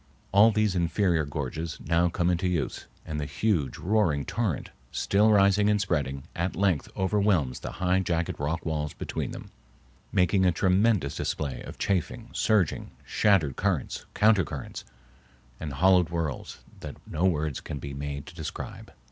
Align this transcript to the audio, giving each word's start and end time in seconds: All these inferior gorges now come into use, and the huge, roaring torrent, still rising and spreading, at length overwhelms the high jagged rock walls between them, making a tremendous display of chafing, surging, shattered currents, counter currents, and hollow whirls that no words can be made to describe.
All 0.31 0.49
these 0.49 0.73
inferior 0.73 1.25
gorges 1.25 1.77
now 1.79 2.09
come 2.09 2.31
into 2.31 2.47
use, 2.47 2.87
and 3.05 3.19
the 3.19 3.27
huge, 3.27 3.77
roaring 3.77 4.25
torrent, 4.25 4.71
still 4.91 5.29
rising 5.29 5.69
and 5.69 5.79
spreading, 5.79 6.23
at 6.35 6.55
length 6.55 6.89
overwhelms 6.97 7.59
the 7.59 7.73
high 7.73 7.99
jagged 7.99 8.39
rock 8.39 8.65
walls 8.65 8.95
between 8.95 9.29
them, 9.29 9.51
making 10.11 10.43
a 10.43 10.51
tremendous 10.51 11.13
display 11.15 11.61
of 11.65 11.77
chafing, 11.77 12.31
surging, 12.33 12.89
shattered 13.05 13.57
currents, 13.57 14.07
counter 14.15 14.43
currents, 14.43 14.85
and 15.59 15.71
hollow 15.73 16.03
whirls 16.03 16.63
that 16.79 16.97
no 17.05 17.25
words 17.25 17.61
can 17.61 17.77
be 17.77 17.93
made 17.93 18.25
to 18.25 18.33
describe. 18.33 18.91